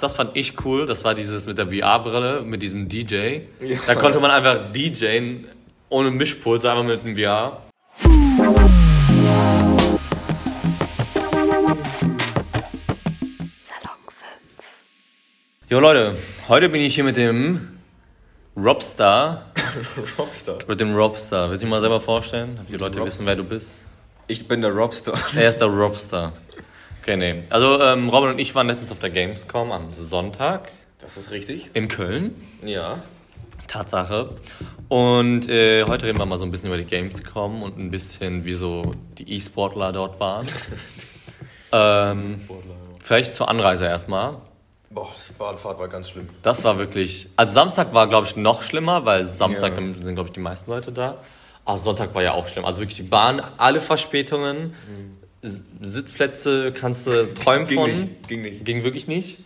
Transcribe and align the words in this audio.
Das 0.00 0.14
fand 0.14 0.36
ich 0.36 0.64
cool. 0.64 0.86
Das 0.86 1.04
war 1.04 1.14
dieses 1.14 1.46
mit 1.46 1.58
der 1.58 1.68
VR-Brille, 1.68 2.42
mit 2.42 2.62
diesem 2.62 2.88
DJ. 2.88 3.40
Ja. 3.60 3.78
Da 3.86 3.94
konnte 3.94 4.20
man 4.20 4.30
einfach 4.30 4.72
DJen 4.72 5.46
ohne 5.88 6.10
Mischpult, 6.10 6.62
so 6.62 6.68
einfach 6.68 6.84
mit 6.84 7.02
einem 7.04 7.16
VR. 7.16 7.62
Salon 13.60 13.98
5. 14.08 14.26
Jo 15.68 15.80
Leute, 15.80 16.16
heute 16.48 16.68
bin 16.68 16.80
ich 16.80 16.94
hier 16.94 17.04
mit 17.04 17.16
dem 17.16 17.78
Robstar. 18.56 19.46
Rockstar. 20.18 20.58
Mit 20.66 20.80
dem 20.80 20.94
Robstar. 20.94 21.50
Willst 21.50 21.62
du 21.62 21.66
dich 21.66 21.70
mal 21.70 21.80
selber 21.80 22.00
vorstellen? 22.00 22.56
Damit 22.56 22.70
die 22.70 22.72
Leute 22.74 22.98
Robstar. 22.98 23.06
wissen, 23.06 23.26
wer 23.26 23.36
du 23.36 23.44
bist? 23.44 23.86
Ich 24.28 24.48
bin 24.48 24.62
der 24.62 24.72
Robstar. 24.72 25.18
Er 25.36 25.48
ist 25.50 25.58
der 25.58 25.68
Robstar. 25.68 26.32
Okay, 27.06 27.16
nee. 27.16 27.44
Also 27.50 27.80
ähm, 27.80 28.08
Robin 28.08 28.30
und 28.30 28.40
ich 28.40 28.52
waren 28.56 28.66
letztens 28.66 28.90
auf 28.90 28.98
der 28.98 29.10
Gamescom 29.10 29.70
am 29.70 29.92
Sonntag 29.92 30.72
Das 30.98 31.16
ist 31.16 31.30
richtig. 31.30 31.70
in 31.72 31.86
Köln. 31.86 32.34
Ja. 32.64 32.98
Tatsache. 33.68 34.30
Und 34.88 35.48
äh, 35.48 35.84
heute 35.84 36.06
reden 36.06 36.18
wir 36.18 36.26
mal 36.26 36.36
so 36.38 36.44
ein 36.44 36.50
bisschen 36.50 36.66
über 36.66 36.76
die 36.78 36.84
Gamescom 36.84 37.62
und 37.62 37.78
ein 37.78 37.92
bisschen, 37.92 38.44
wie 38.44 38.54
so 38.54 38.90
die 39.18 39.34
E-Sportler 39.36 39.92
dort 39.92 40.18
waren. 40.18 40.48
ähm, 41.70 42.24
vielleicht 43.04 43.34
zur 43.34 43.48
Anreise 43.48 43.84
erstmal. 43.84 44.38
Boah, 44.90 45.08
die 45.28 45.32
Bahnfahrt 45.34 45.78
war 45.78 45.86
ganz 45.86 46.10
schlimm. 46.10 46.28
Das 46.42 46.64
war 46.64 46.76
wirklich. 46.76 47.28
Also 47.36 47.54
Samstag 47.54 47.94
war, 47.94 48.08
glaube 48.08 48.26
ich, 48.26 48.34
noch 48.34 48.62
schlimmer, 48.62 49.04
weil 49.04 49.22
Samstag 49.24 49.74
Ja. 49.78 49.92
sind, 49.92 50.14
glaube 50.14 50.28
ich, 50.28 50.32
die 50.32 50.40
meisten 50.40 50.68
Leute 50.72 50.90
da. 50.90 51.18
Aber 51.64 51.78
Sonntag 51.78 52.14
war 52.16 52.22
ja 52.24 52.32
auch 52.32 52.48
schlimm. 52.48 52.64
Also 52.64 52.80
wirklich 52.80 52.96
die 52.96 53.02
Bahn, 53.04 53.40
alle 53.58 53.80
Verspätungen, 53.80 54.74
S- 54.74 55.25
Sitzplätze 55.80 56.72
kannst 56.72 57.06
du 57.06 57.34
träumen. 57.34 57.66
Ging 57.66 57.78
von. 57.78 57.90
nicht, 57.90 58.28
ging 58.28 58.42
nicht. 58.42 58.64
Ging 58.64 58.84
wirklich 58.84 59.06
nicht. 59.06 59.38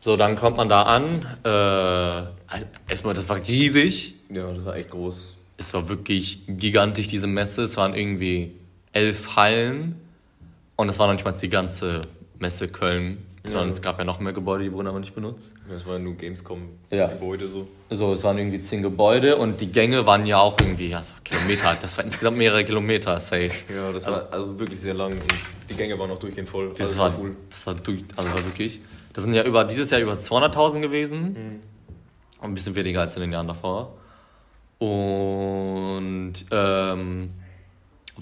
So, 0.00 0.16
dann 0.16 0.36
kommt 0.36 0.56
man 0.56 0.68
da 0.68 0.82
an. 0.82 1.26
Äh, 1.44 1.48
also 1.48 2.66
erstmal, 2.88 3.14
das 3.14 3.28
war 3.28 3.36
riesig. 3.36 4.14
Ja, 4.30 4.50
das 4.52 4.64
war 4.64 4.76
echt 4.76 4.90
groß. 4.90 5.36
Es 5.58 5.74
war 5.74 5.88
wirklich 5.88 6.40
gigantisch, 6.48 7.08
diese 7.08 7.26
Messe. 7.26 7.62
Es 7.62 7.76
waren 7.76 7.94
irgendwie 7.94 8.52
elf 8.92 9.36
Hallen. 9.36 9.96
Und 10.76 10.88
es 10.88 10.98
war 10.98 11.06
noch 11.06 11.14
nicht 11.14 11.24
mal 11.24 11.32
die 11.32 11.50
ganze 11.50 12.00
Messe 12.38 12.68
Köln. 12.68 13.18
Sondern 13.44 13.66
Ja. 13.66 13.70
es 13.72 13.80
gab 13.80 13.98
ja 13.98 14.04
noch 14.04 14.20
mehr 14.20 14.32
Gebäude, 14.34 14.64
die 14.64 14.72
wurden 14.72 14.86
aber 14.88 15.00
nicht 15.00 15.14
benutzt. 15.14 15.54
Das 15.68 15.86
war 15.86 15.98
nur 15.98 16.12
Ja. 16.12 16.18
Gamescom-Gebäude 16.18 17.46
so. 17.48 17.66
So, 17.88 18.12
es 18.12 18.22
waren 18.22 18.36
irgendwie 18.36 18.60
zehn 18.60 18.82
Gebäude 18.82 19.36
und 19.36 19.60
die 19.60 19.72
Gänge 19.72 20.04
waren 20.04 20.26
ja 20.26 20.38
auch 20.38 20.56
irgendwie, 20.60 20.88
ja, 20.88 21.02
so 21.02 21.14
Kilometer. 21.24 21.74
Das 21.82 21.96
war 21.96 22.04
insgesamt 22.04 22.36
mehrere 22.36 22.64
Kilometer, 22.64 23.18
safe. 23.18 23.50
Ja, 23.74 23.92
das 23.92 24.06
war 24.06 24.28
also 24.30 24.58
wirklich 24.58 24.78
sehr 24.80 24.92
lang. 24.94 25.12
Die, 25.14 25.68
die 25.72 25.74
Gänge 25.76 25.98
waren 25.98 26.10
auch 26.10 26.18
durchgehend 26.18 26.48
voll. 26.48 26.70
Das 26.76 26.88
Also 26.88 27.00
war, 27.00 27.10
full. 27.10 27.36
das 27.48 27.66
war 27.66 27.74
durch, 27.76 28.04
also 28.16 28.28
war 28.30 28.44
wirklich. 28.44 28.80
Das 29.14 29.24
sind 29.24 29.32
ja 29.34 29.42
über, 29.44 29.64
dieses 29.64 29.90
Jahr 29.90 30.00
über 30.02 30.14
200.000 30.20 30.80
gewesen. 30.82 31.32
Mhm. 31.32 31.60
Ein 32.44 32.54
bisschen 32.54 32.74
weniger 32.74 33.00
als 33.00 33.16
in 33.16 33.22
den 33.22 33.32
Jahren 33.32 33.48
davor. 33.48 33.94
Und, 34.78 36.34
ähm, 36.50 37.30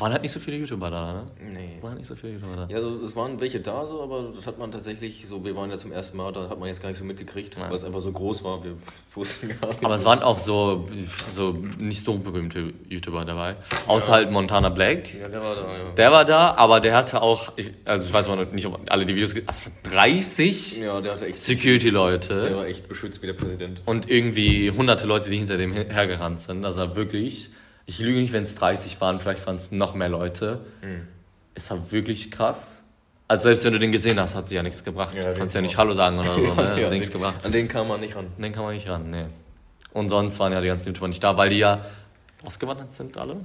waren 0.00 0.12
halt 0.12 0.22
nicht 0.22 0.32
so 0.32 0.41
viele 0.41 0.56
YouTuber 0.58 0.91
da, 0.91 1.12
ne? 1.12 1.22
Nee. 1.52 1.78
Waren 1.82 1.96
nicht 1.96 2.06
so 2.06 2.14
viele 2.16 2.34
YouTuber 2.34 2.56
da. 2.56 2.66
Ja, 2.68 2.77
also 2.77 2.98
es 3.02 3.14
waren 3.16 3.41
welche 3.41 3.60
da 3.60 3.86
so, 3.86 4.02
aber 4.02 4.32
das 4.34 4.46
hat 4.46 4.58
man 4.58 4.70
tatsächlich 4.70 5.27
so, 5.27 5.44
wir 5.44 5.54
waren 5.56 5.70
ja 5.70 5.77
zum 5.78 5.92
ersten 5.92 6.16
Mal, 6.16 6.32
da 6.32 6.48
hat 6.48 6.58
man 6.58 6.68
jetzt 6.68 6.80
gar 6.82 6.88
nicht 6.88 6.98
so 6.98 7.04
mitgekriegt, 7.04 7.56
Nein. 7.58 7.70
weil 7.70 7.77
es 7.77 7.84
einfach 7.84 8.00
so 8.00 8.12
groß 8.12 8.44
war. 8.44 8.62
Wir 8.64 8.74
wussten 9.14 9.48
gar 9.60 9.69
nicht. 9.69 9.84
Aber 9.84 9.94
es 9.94 10.04
waren 10.04 10.22
auch 10.22 10.38
so, 10.38 10.88
so 11.34 11.52
nicht 11.78 12.02
so 12.04 12.19
berühmte 12.19 12.72
YouTuber 12.88 13.24
dabei. 13.24 13.56
Außer 13.86 14.12
halt 14.12 14.30
Montana 14.30 14.69
Black. 14.69 15.14
Ja, 15.14 15.28
der 15.28 15.41
war 15.42 15.54
da, 15.54 15.60
ja. 15.62 15.91
Der 15.96 16.12
war 16.12 16.24
da, 16.24 16.54
aber 16.54 16.80
der 16.80 16.96
hatte 16.96 17.22
auch, 17.22 17.52
ich, 17.56 17.70
also 17.84 18.06
ich 18.06 18.12
weiß 18.12 18.28
noch 18.28 18.52
nicht, 18.52 18.66
ob 18.66 18.80
alle 18.91 19.04
die 19.06 19.14
Videos, 19.14 19.34
also 19.46 19.70
30 19.91 20.78
ja, 20.80 20.98
echt. 21.00 21.20
Der 21.20 21.32
Security-Leute 21.32 22.54
war 22.56 22.66
echt 22.66 22.88
beschützt 22.88 23.22
wie 23.22 23.26
der 23.26 23.32
Präsident. 23.34 23.82
und 23.86 24.08
irgendwie 24.08 24.70
hunderte 24.70 25.06
Leute, 25.06 25.30
die 25.30 25.36
hinter 25.36 25.56
dem 25.58 25.72
her- 25.72 25.86
hergerannt 25.88 26.42
sind. 26.42 26.64
Also 26.64 26.94
wirklich, 26.96 27.50
ich 27.89 27.98
lüge 28.00 28.20
nicht, 28.20 28.34
wenn 28.34 28.42
es 28.42 28.55
30 28.55 29.00
waren, 29.00 29.19
vielleicht 29.19 29.47
waren 29.47 29.56
es 29.56 29.72
noch 29.72 29.94
mehr 29.94 30.10
Leute. 30.10 30.60
Mhm. 30.82 31.09
Es 31.54 31.71
war 31.71 31.91
wirklich 31.91 32.31
krass. 32.31 32.82
Also 33.26 33.44
selbst 33.44 33.65
wenn 33.65 33.72
du 33.72 33.78
den 33.78 33.93
gesehen 33.93 34.21
hast, 34.21 34.34
hat 34.34 34.49
sie 34.50 34.54
ja 34.56 34.62
nichts 34.62 34.84
gebracht. 34.84 35.15
Ja, 35.15 35.22
du 35.32 35.38
kannst 35.38 35.54
ja 35.54 35.60
nicht 35.62 35.76
Hallo 35.78 35.94
sagen 35.94 36.19
oder 36.19 36.34
so, 36.34 36.41
ne? 36.41 36.56
Hat 36.56 36.78
Ja, 36.78 36.91
nichts 36.91 37.09
den, 37.09 37.15
gebracht. 37.15 37.37
an 37.43 37.50
den 37.50 37.66
kam 37.66 37.88
man 37.88 38.00
nicht 38.00 38.15
ran. 38.15 38.27
Den 38.37 38.53
kann 38.53 38.62
man 38.65 38.75
nicht 38.75 38.88
ran, 38.88 39.10
nee. 39.10 39.25
Und 39.94 40.10
sonst 40.10 40.38
waren 40.38 40.53
ja 40.53 40.60
die 40.60 40.69
ganzen 40.69 40.88
YouTuber 40.88 41.09
nicht 41.09 41.25
da, 41.25 41.37
weil 41.38 41.48
die 41.48 41.56
ja 41.59 41.81
ausgewandert 42.44 42.94
sind 42.94 43.16
alle. 43.16 43.37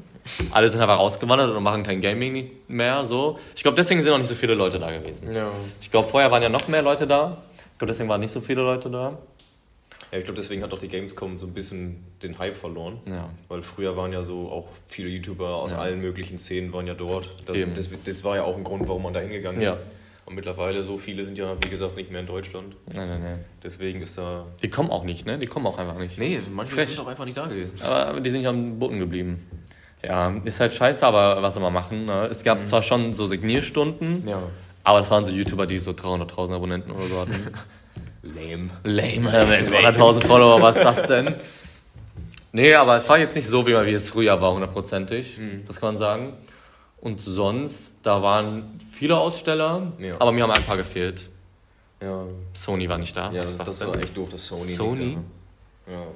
Alle 0.52 0.68
sind 0.70 0.82
einfach 0.82 1.00
ausgewandert 1.00 1.56
und 1.56 1.64
machen 1.64 1.84
kein 1.84 2.02
Gaming 2.02 2.52
mehr, 2.68 3.06
so. 3.06 3.40
Ich 3.56 3.64
glaube, 3.64 3.76
deswegen 3.76 4.04
sind 4.04 4.12
auch 4.14 4.18
nicht 4.18 4.28
so 4.28 4.36
viele 4.36 4.56
Leute 4.56 4.78
da 4.78 4.92
gewesen. 4.92 5.34
Ja. 5.34 5.50
Ich 5.82 5.90
glaube, 5.90 6.10
vorher 6.10 6.30
waren 6.32 6.44
ja 6.44 6.50
noch 6.50 6.68
mehr 6.68 6.82
Leute 6.82 7.08
da. 7.08 7.38
Ich 7.74 7.78
glaube, 7.80 7.92
deswegen 7.92 8.10
waren 8.10 8.20
nicht 8.22 8.34
so 8.34 8.42
viele 8.42 8.62
Leute 8.62 8.90
da. 8.90 9.18
Ja, 10.14 10.20
ich 10.20 10.26
glaube, 10.26 10.38
deswegen 10.38 10.62
hat 10.62 10.72
auch 10.72 10.78
die 10.78 10.88
Gamescom 10.90 11.40
so 11.40 11.48
ein 11.48 11.54
bisschen 11.56 12.04
den 12.22 12.38
Hype 12.38 12.56
verloren. 12.56 13.00
Ja. 13.08 13.30
Weil 13.48 13.64
früher 13.64 13.98
waren 13.98 14.14
ja 14.14 14.22
so 14.22 14.48
auch 14.52 14.68
viele 14.86 15.10
YouTuber 15.10 15.56
aus 15.56 15.72
Ja. 15.72 15.80
allen 15.80 16.02
möglichen 16.02 16.38
Szenen 16.38 16.72
waren 16.72 16.86
ja 16.86 16.94
dort. 16.94 17.36
Das, 17.48 17.58
das, 17.74 17.90
das 18.06 18.24
war 18.24 18.36
ja 18.36 18.44
auch 18.44 18.56
ein 18.56 18.64
Grund, 18.64 18.88
warum 18.88 19.02
man 19.02 19.14
da 19.14 19.22
hingegangen 19.22 19.60
ist. 19.60 19.66
Ja. 19.70 19.78
Und 20.28 20.36
mittlerweile 20.36 20.84
so 20.84 20.98
viele 21.00 21.24
sind 21.24 21.40
ja, 21.40 21.56
wie 21.64 21.68
gesagt, 21.68 21.98
nicht 21.98 22.12
mehr 22.12 22.22
in 22.22 22.28
Deutschland. 22.28 22.76
Nein, 22.94 23.10
nein, 23.10 23.24
nein. 23.24 23.40
Deswegen 23.64 24.02
ist 24.04 24.16
da. 24.20 24.46
Die 24.62 24.70
kommen 24.70 24.92
auch 24.92 25.04
nicht, 25.04 25.26
ne? 25.26 25.40
Die 25.40 25.48
kommen 25.48 25.66
auch 25.66 25.80
einfach 25.80 25.98
nicht. 25.98 26.20
Nee, 26.20 26.40
manche 26.52 26.76
Frech. 26.76 26.90
sind 26.90 27.00
auch 27.00 27.08
einfach 27.08 27.26
nicht 27.26 27.38
da 27.38 27.48
gewesen. 27.48 27.82
Aber 27.82 28.22
die 28.22 28.30
sind 28.30 28.42
ja 28.44 28.52
am 28.52 28.78
Boden 28.78 29.00
geblieben. 29.00 29.48
Ja, 30.04 30.32
ist 30.46 30.60
halt 30.60 30.76
scheiße, 30.76 31.04
aber 31.08 31.42
was 31.42 31.56
soll 31.56 31.64
man 31.64 31.74
machen? 31.74 32.06
Ne? 32.06 32.28
Es 32.28 32.44
gab 32.44 32.64
zwar 32.68 32.84
schon 32.84 33.16
so 33.16 33.26
Signierstunden, 33.26 34.28
Ja. 34.28 34.44
aber 34.84 35.00
das 35.00 35.10
waren 35.10 35.26
so 35.26 35.32
YouTuber, 35.32 35.66
die 35.66 35.80
so 35.80 35.90
300.000 35.92 36.54
Abonnenten 36.54 36.92
oder 36.92 37.06
so 37.08 37.20
hatten. 37.22 37.34
Lame. 38.24 38.70
Lame, 38.84 39.58
jetzt 39.58 39.70
200.000 39.70 40.26
Follower, 40.26 40.62
was 40.62 40.76
ist 40.78 40.84
das 40.86 41.08
denn? 41.08 41.36
Nee, 42.54 42.74
aber 42.76 42.98
es 42.98 43.10
war 43.10 43.18
jetzt 43.18 43.36
nicht 43.36 43.48
so, 43.48 43.66
wie 43.68 43.72
wie 43.74 43.94
es 43.94 44.10
früher 44.10 44.40
war, 44.42 44.54
hundertprozentig. 44.54 45.40
Das 45.68 45.80
kann 45.80 45.90
man 45.90 45.98
sagen. 45.98 46.34
Und 47.02 47.20
sonst, 47.20 47.98
da 48.04 48.22
waren 48.22 48.80
viele 48.92 49.18
Aussteller, 49.18 49.92
Ja. 50.00 50.16
aber 50.20 50.32
mir 50.32 50.44
haben 50.44 50.52
ein 50.52 50.64
paar 50.64 50.78
gefehlt. 50.78 51.28
Ja, 52.02 52.26
Sony 52.54 52.88
war 52.88 52.98
nicht 52.98 53.16
da. 53.16 53.32
ja 53.32 53.42
was 53.42 53.58
das, 53.58 53.68
ist 53.70 53.82
das 53.82 53.88
war 53.88 53.98
echt 53.98 54.16
doof, 54.16 54.30
dass 54.30 54.48
Sony, 54.48 54.62
Sony? 54.64 55.00
nicht 55.06 55.18
da 55.88 55.92
war. 55.92 56.00
Ja. 56.00 56.08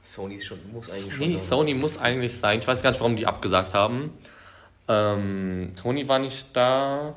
Sony 0.00 0.34
ist 0.36 0.46
schon, 0.46 0.58
muss 0.72 0.90
eigentlich 0.92 1.14
Sony, 1.14 1.32
schon. 1.34 1.40
Sony 1.48 1.74
muss 1.74 1.98
eigentlich 1.98 2.36
sein. 2.36 2.58
Ich 2.58 2.66
weiß 2.66 2.82
gar 2.82 2.90
nicht, 2.90 3.00
warum 3.00 3.16
die 3.16 3.26
abgesagt 3.26 3.74
haben. 3.74 4.10
Ähm, 4.88 5.74
Sony 5.80 6.08
war 6.08 6.18
nicht 6.18 6.46
da. 6.52 7.14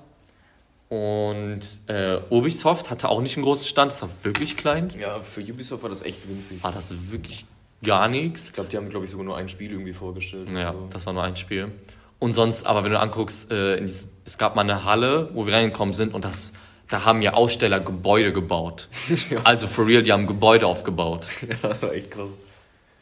Und 0.90 1.62
äh, 1.88 2.18
Ubisoft 2.29 2.90
hatte 2.90 3.09
auch 3.09 3.22
nicht 3.22 3.38
einen 3.38 3.44
großen 3.44 3.66
Stand. 3.66 3.91
Das 3.91 4.01
war 4.01 4.09
wirklich 4.23 4.56
klein. 4.56 4.91
Ja, 5.00 5.22
für 5.22 5.41
Ubisoft 5.41 5.84
war 5.84 5.90
das 5.90 6.03
echt 6.03 6.29
winzig. 6.29 6.63
War 6.63 6.72
das 6.72 6.94
wirklich 7.09 7.46
gar 7.84 8.07
nichts. 8.07 8.47
Ich 8.47 8.53
glaube, 8.53 8.69
die 8.69 8.78
haben, 8.78 8.90
glaube 8.90 9.06
ich, 9.06 9.12
sogar 9.12 9.25
nur 9.25 9.38
ein 9.38 9.50
Spiel 9.50 9.72
irgendwie 9.72 9.94
vorgestellt. 9.94 10.47
Ja, 10.50 10.69
Also, 10.69 10.88
das 10.91 11.06
war 11.06 11.13
nur 11.13 11.23
ein 11.23 11.35
Spiel. 11.35 11.72
Und 12.19 12.34
sonst, 12.34 12.66
aber 12.66 12.84
wenn 12.84 12.91
du 12.91 13.00
anguckst, 13.00 13.51
äh, 13.51 13.78
in 13.78 13.88
dieses, 13.88 14.09
es 14.25 14.38
gab 14.38 14.56
mal 14.56 14.62
eine 14.62 14.85
Halle, 14.85 15.29
wo 15.34 15.46
wir 15.46 15.53
reingekommen 15.53 15.94
sind 15.94 16.13
und 16.13 16.23
das, 16.23 16.53
da 16.88 17.03
haben 17.03 17.22
ja 17.22 17.34
Aussteller 17.34 17.79
Gebäude 17.79 18.31
gebaut. 18.31 18.88
Ja. 19.29 19.41
Also 19.44 19.67
for 19.67 19.85
real, 19.88 20.03
die 20.03 20.12
haben 20.13 20.28
Gebäude 20.28 20.66
aufgebaut. 20.67 21.28
das 21.62 21.81
war 21.81 21.94
echt 21.94 22.12
krass. 22.12 22.40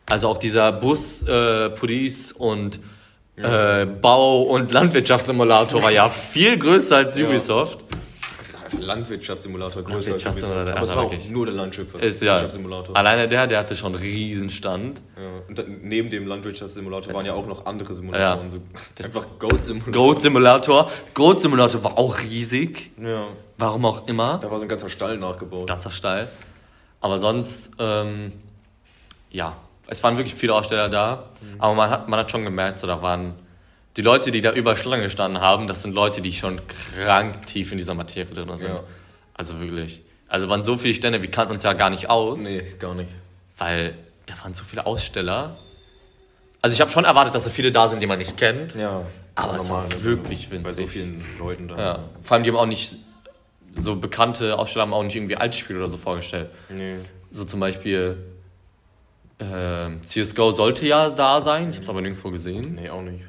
Also 0.10 0.28
auch 0.30 0.38
dieser 0.38 0.72
Bus, 0.72 1.22
äh, 1.28 1.70
Police 1.70 2.32
und 2.32 2.80
äh, 3.38 3.86
Bau- 3.86 4.44
und 4.44 4.72
Landwirtschaftssimulator 4.72 5.82
war 5.84 5.92
ja 5.92 6.08
viel 6.10 6.58
größer 6.58 6.98
als 6.98 7.18
Ja. 7.18 7.28
Ubisoft. 7.28 7.80
Einfach 8.40 8.80
Landwirtschaftssimulator 8.80 9.84
größer 9.84 10.14
als 10.14 10.24
Landwirtschaftssimulator, 10.24 10.62
Ubisoft. 10.62 10.68
ja, 10.70 10.76
Aber 10.76 10.84
es 10.84 10.96
war 11.14 11.20
auch 11.28 11.30
nur 11.32 11.46
der 11.46 11.56
Landwirtschaft- 11.56 12.04
Ist, 12.04 12.22
ja, 12.22 12.28
Landwirtschaftssimulator. 12.34 12.96
alleine 12.96 13.28
der, 13.28 13.48
der 13.48 13.60
hatte 13.60 13.76
schon 13.76 13.94
einen 13.96 14.04
Riesenstand. 14.04 15.02
Ja. 15.18 15.24
Und 15.48 15.58
dann, 15.60 15.80
neben 15.84 16.10
dem 16.10 16.28
Landwirtschaftssimulator 16.28 17.14
waren 17.14 17.26
ja 17.26 17.34
auch 17.34 17.48
noch 17.48 17.66
andere 17.66 17.94
Simulatoren. 17.94 18.46
Ja. 18.52 18.58
So. 18.98 19.04
Einfach 19.04 19.26
Goat 19.40 19.64
Simulator. 19.64 19.92
Goat 19.94 20.22
Simulator. 20.22 20.92
Goat 21.14 21.42
Simulator 21.42 21.84
war 21.84 21.98
auch 21.98 22.20
riesig. 22.20 22.92
Ja. 23.02 23.28
Warum 23.58 23.86
auch 23.86 24.08
immer. 24.08 24.40
Da 24.40 24.50
war 24.52 24.58
so 24.60 24.66
ein 24.66 24.70
ganzer 24.70 24.90
Stall 24.90 25.18
nachgebaut. 25.18 25.68
Ganzer 25.68 25.92
Stall. 25.92 26.28
Aber 27.02 27.20
sonst, 27.20 27.72
ähm, 27.80 28.32
ja, 29.30 29.58
es 29.88 30.02
waren 30.04 30.18
wirklich 30.18 30.36
viele 30.36 30.54
Aussteller 30.54 30.90
da. 30.90 31.30
Aber 31.60 31.74
man 31.74 31.90
hat, 31.90 32.10
man 32.10 32.20
hat 32.20 32.32
schon 32.32 32.44
gemerkt, 32.44 32.80
so, 32.80 32.88
da 32.88 33.02
waren 33.02 33.36
die 33.98 34.02
Leute, 34.02 34.32
die 34.32 34.42
da 34.42 34.52
über 34.54 34.76
Schlange 34.76 35.04
gestanden 35.04 35.42
haben, 35.42 35.68
das 35.68 35.84
sind 35.84 35.94
Leute, 35.94 36.22
die 36.22 36.34
schon 36.34 36.60
krank 36.68 37.46
tief 37.46 37.72
in 37.72 37.78
dieser 37.78 37.94
Materie 37.94 38.34
drin 38.34 38.56
sind. 38.58 38.70
Ja. 38.70 38.80
Also 39.34 39.60
wirklich. 39.60 40.02
Also 40.28 40.50
waren 40.50 40.64
so 40.64 40.78
viele 40.78 40.94
Stände, 40.96 41.22
wir 41.22 41.30
kannten 41.30 41.54
uns 41.54 41.64
ja 41.64 41.74
gar 41.74 41.90
nicht 41.92 42.10
aus, 42.10 42.42
Nee, 42.42 42.64
gar 42.80 42.96
nicht. 42.96 43.12
weil 43.60 43.94
da 44.26 44.34
waren 44.42 44.54
so 44.56 44.64
viele 44.64 44.86
Aussteller. 44.86 45.58
Also 46.62 46.74
ich 46.74 46.82
habe 46.82 46.90
schon 46.90 47.04
erwartet, 47.06 47.36
dass 47.36 47.44
so 47.44 47.50
viele 47.50 47.72
da 47.72 47.88
sind, 47.88 48.00
die 48.00 48.08
man 48.08 48.18
nicht 48.18 48.38
kennt. 48.38 48.74
Ja. 48.74 49.02
Aber 49.36 49.56
ist 49.58 49.64
es 49.64 49.70
war 49.70 49.86
wirklich 50.04 50.50
Bei 50.50 50.58
so 50.58 50.66
winzig. 50.66 50.90
vielen 50.90 51.24
Leuten 51.38 51.68
da. 51.68 51.78
Ja. 51.78 52.00
Vor 52.24 52.36
allem, 52.36 52.44
die 52.44 52.50
haben 52.52 52.58
auch 52.58 52.66
nicht, 52.66 52.96
so 53.76 53.96
bekannte 53.96 54.58
Aussteller 54.58 54.84
haben 54.86 54.94
auch 54.94 55.04
nicht 55.04 55.16
irgendwie 55.16 55.36
Altspiele 55.36 55.80
oder 55.80 55.90
so 55.90 55.98
vorgestellt. 55.98 56.50
Nee. 56.70 56.98
So 57.32 57.44
zum 57.44 57.60
Beispiel 57.60 58.18
ähm, 59.40 60.02
CSGO 60.06 60.52
sollte 60.52 60.86
ja 60.88 61.10
da 61.10 61.42
sein, 61.42 61.70
ich 61.70 61.76
habe 61.76 61.84
es 61.84 61.90
aber 61.90 62.02
nirgendwo 62.02 62.32
gesehen. 62.32 62.76
Nee, 62.76 62.90
auch 62.90 63.02
nicht. 63.02 63.24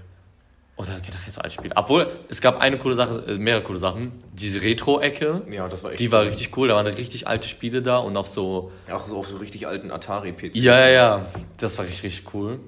Oder 0.77 0.99
generell 1.01 1.31
so 1.31 1.41
alte 1.41 1.55
Spiele. 1.55 1.73
Obwohl, 1.77 2.09
es 2.29 2.41
gab 2.41 2.61
eine 2.61 2.79
coole 2.79 2.97
Sache, 2.97 3.25
äh, 3.29 3.39
mehrere 3.39 3.63
coole 3.63 3.79
Sachen. 3.79 4.11
Diese 4.33 4.61
Retro-Ecke, 4.61 5.43
Ja, 5.53 5.69
das 5.69 5.85
war 5.85 5.93
echt. 5.93 6.01
die 6.01 6.11
war 6.11 6.23
richtig 6.23 6.57
cool. 6.57 6.67
Da 6.69 6.75
waren 6.75 6.87
richtig 6.89 7.29
alte 7.29 7.47
Spiele 7.49 7.81
da 7.81 7.99
und 7.99 8.17
auf 8.17 8.27
so. 8.27 8.73
Ja, 8.89 8.97
auch 8.97 9.07
so 9.07 9.19
auf 9.19 9.29
so 9.29 9.37
richtig 9.37 9.69
alten 9.69 9.93
Atari-PCs. 9.93 10.59
Ja, 10.59 10.81
ja, 10.81 10.89
ja. 10.91 11.27
Das 11.59 11.79
war 11.79 11.85
richtig, 11.85 12.03
richtig 12.03 12.35
cool. 12.35 12.59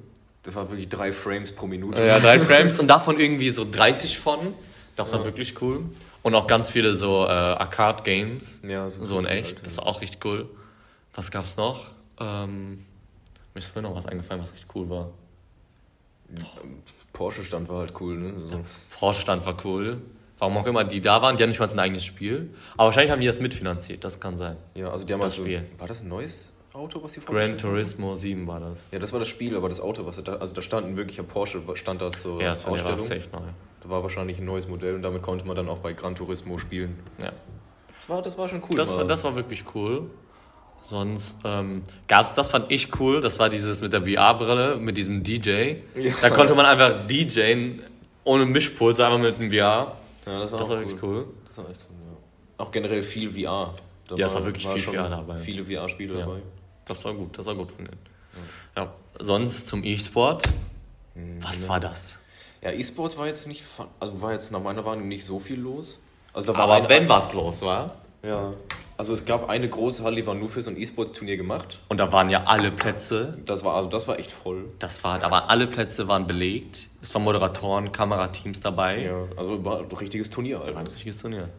Das 0.44 0.55
war 0.55 0.71
wirklich 0.71 0.88
drei 0.88 1.11
Frames 1.11 1.50
pro 1.50 1.67
Minute. 1.67 2.05
Ja, 2.06 2.21
drei 2.21 2.38
Frames 2.41 2.79
und 2.79 2.87
davon 2.87 3.19
irgendwie 3.19 3.50
so 3.50 3.67
30 3.69 4.19
von. 4.19 4.38
Das 4.94 5.12
war 5.12 5.25
wirklich 5.25 5.61
cool. 5.61 5.83
Und 6.23 6.35
auch 6.37 6.47
ganz 6.47 6.71
viele 6.71 6.94
so 6.94 7.25
äh, 7.25 7.29
Arcade-Games. 7.29 8.62
Ja, 8.69 8.88
So 8.88 9.19
in 9.19 9.25
richtig 9.27 9.38
echt. 9.44 9.49
alte. 9.56 9.62
Das 9.65 9.77
war 9.79 9.87
auch 9.87 10.00
richtig 10.00 10.25
cool. 10.25 10.49
Was 11.15 11.33
gab's 11.33 11.56
noch? 11.56 11.88
Ähm, 12.21 12.85
mir 13.56 13.61
ist 13.61 13.69
vorhin 13.69 13.91
noch 13.91 13.97
was 13.97 14.05
eingefallen, 14.05 14.43
was 14.43 14.53
richtig 14.53 14.69
cool 14.75 14.91
war. 14.91 15.08
Porsche-Stand 17.14 17.69
war 17.70 17.79
halt 17.81 17.94
cool, 18.00 18.19
ne? 18.19 18.35
So. 18.41 18.61
Vorstand 18.91 19.47
war 19.47 19.56
cool. 19.64 20.03
Warum 20.38 20.58
auch 20.58 20.67
immer 20.67 20.85
die 20.85 21.00
da 21.00 21.23
waren, 21.23 21.38
die 21.38 21.43
haben 21.43 21.49
nicht 21.49 21.61
mal 21.61 21.70
ein 21.70 21.79
eigenes 21.79 22.05
Spiel. 22.05 22.50
Aber 22.75 22.87
wahrscheinlich 22.88 23.11
haben 23.11 23.20
die 23.23 23.26
das 23.26 23.41
mitfinanziert, 23.41 24.05
das 24.05 24.20
kann 24.20 24.37
sein. 24.37 24.58
Ja, 24.75 24.91
also 24.91 25.06
die 25.06 25.14
haben 25.14 25.20
Das 25.20 25.31
halt 25.31 25.37
so. 25.37 25.43
Spiel. 25.44 25.64
War 25.79 25.88
das 25.88 26.03
ein 26.03 26.08
neues 26.08 26.50
Auto, 26.75 27.03
was 27.03 27.14
sie 27.14 27.20
Gran 27.20 27.29
vorgestellt 27.29 27.64
haben? 27.64 27.70
Turismo 27.70 28.14
7 28.14 28.47
war 28.47 28.61
das. 28.61 28.91
Ja, 28.91 28.99
das 28.99 29.12
war 29.12 29.19
das 29.20 29.29
Spiel, 29.29 29.56
aber 29.56 29.70
das 29.70 29.81
Auto, 29.81 30.05
was 30.05 30.23
da, 30.23 30.35
also 30.37 30.52
da 30.55 30.61
stand 30.61 30.87
ein 30.88 30.97
wirklicher 30.99 31.23
Porsche, 31.23 31.62
stand 31.75 32.02
da 32.02 32.12
zur 32.12 32.43
Ja, 32.43 32.50
das 32.50 32.67
war, 32.67 32.73
war 32.73 32.79
Ausstellung. 32.81 33.06
safe 33.06 33.29
neu. 33.32 33.41
Da 33.82 33.88
war 33.88 34.02
wahrscheinlich 34.02 34.38
ein 34.38 34.44
neues 34.44 34.69
Modell 34.69 34.97
und 34.97 35.02
damit 35.02 35.23
konnte 35.23 35.47
man 35.47 35.56
dann 35.56 35.70
auch 35.70 35.79
bei 35.79 35.94
Gran 35.94 36.14
Turismo 36.14 36.59
spielen. 36.59 36.99
Ja. 37.19 37.32
Das 38.00 38.09
war, 38.11 38.20
das 38.20 38.37
war 38.37 38.49
schon 38.49 38.62
cool. 38.69 38.76
Das, 38.76 38.91
war, 38.94 39.05
das 39.06 39.25
war 39.25 39.35
wirklich 39.37 39.64
cool. 39.75 40.11
Sonst 40.88 41.37
ähm, 41.44 41.83
gab 42.06 42.27
es, 42.27 42.35
das 42.35 42.49
fand 42.49 42.71
ich 42.71 43.00
cool, 43.00 43.21
das 43.21 43.38
war 43.38 43.49
dieses 43.49 43.81
mit 43.81 43.93
der 43.93 44.03
VR-Brille, 44.03 44.77
mit 44.77 44.97
diesem 44.97 45.23
DJ. 45.23 45.77
Ja. 45.97 46.12
Da 46.23 46.31
konnte 46.31 46.55
man 46.55 46.65
einfach 46.67 47.06
DJen 47.09 47.83
ohne 48.25 48.47
Mischpult, 48.47 48.97
so 48.97 49.03
einfach 49.03 49.19
mit 49.19 49.38
dem 49.38 49.50
VR. 49.50 49.56
ja, 49.56 50.38
das 50.38 50.53
war, 50.53 50.59
Das 50.61 50.69
auch 50.69 50.71
war 50.71 50.77
cool. 50.79 50.81
wirklich 50.87 51.03
cool. 51.03 51.27
Das 51.44 51.59
war 51.59 51.71
echt 51.71 51.81
cool, 51.91 51.97
ja. 52.12 52.65
Auch 52.65 52.71
generell 52.71 53.03
viel 53.03 53.31
VR. 53.33 53.75
Da 54.09 54.15
Ja, 54.17 54.27
es 54.27 54.35
war 54.35 54.44
wirklich 54.44 54.67
viel 54.67 54.79
schon 54.79 54.94
VR 54.94 55.09
dabei. 55.11 55.38
Viele 55.38 55.65
VR-Spiele 55.65 56.15
Ja. 56.15 56.21
dabei. 56.21 56.38
Das 56.85 57.05
war 57.05 57.15
gut, 57.15 57.37
das 57.37 57.47
war 57.47 57.55
gut 57.56 57.73
von 57.73 57.85
denen. 57.85 57.99
Ja. 58.77 58.93
Sonst 59.19 59.67
zum 59.67 59.83
E-Sport. 59.83 60.44
Was 61.41 61.69
war 61.69 61.81
das? 61.81 62.21
Ja, 62.62 62.71
E-Sport 62.71 63.17
war 63.19 63.27
jetzt 63.27 63.49
nicht, 63.49 63.65
also 63.99 64.21
war 64.23 64.33
jetzt 64.33 64.53
nach 64.53 64.61
meiner 64.62 64.85
Wahrnehmung 64.85 65.09
nicht 65.09 65.25
so 65.25 65.38
viel 65.41 65.59
los. 65.59 65.99
Also 66.33 66.53
da 66.53 66.59
war 66.59 66.69
Aber 66.71 66.88
wenn 66.88 67.09
was 67.09 67.33
los 67.33 67.62
war, 67.62 67.97
Ja. 68.23 68.53
Also 68.99 69.13
es 69.13 69.25
gab 69.27 69.49
eine 69.51 69.69
große 69.69 70.03
Halle, 70.05 70.17
die 70.17 70.27
war 70.27 70.35
nur 70.35 70.49
für 70.49 70.63
so 70.63 70.71
ein 70.71 70.77
E-Sports-Turnier 70.81 71.37
gemacht. 71.37 71.81
und 71.89 71.99
da 71.99 72.11
waren 72.13 72.31
ja 72.31 72.45
alle 72.45 72.71
Plätze, 72.73 73.37
Das 73.45 73.63
war, 73.63 73.75
also 73.77 73.91
das 73.91 74.09
war 74.09 74.19
echt 74.19 74.33
voll. 74.33 74.71
das 74.79 75.05
war, 75.05 75.19
da 75.19 75.31
waren 75.31 75.49
alle 75.49 75.67
Plätze 75.67 76.09
waren 76.09 76.27
belegt. 76.27 76.89
Es 77.03 77.15
waren 77.15 77.23
Moderatoren, 77.25 77.93
Kamerateams 77.93 78.61
dabei. 78.61 79.05
Ja, 79.05 79.19
also 79.37 79.63
war 79.65 79.81
ein 79.81 79.93
richtiges 79.93 80.31
Turnier, 80.31 80.61
War 80.61 80.67
ein 80.69 80.77
Alter. 80.79 80.93
richtiges 80.93 81.21
Turnier. 81.21 81.51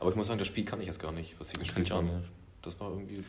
Aber 0.00 0.10
ich 0.10 0.16
muss 0.16 0.26
sagen, 0.26 0.38
das 0.38 0.48
Spiel 0.48 0.64
kann 0.64 0.80
ich 0.80 0.86
jetzt 0.86 1.00
gar 1.00 1.12
nicht, 1.12 1.34
was 1.38 1.50
sie 1.50 1.56
gespielt 1.58 1.90
haben. 1.90 2.06
nicht. 2.06 2.28
Das 2.62 2.80
war 2.80 2.88
irgendwie. 2.90 3.22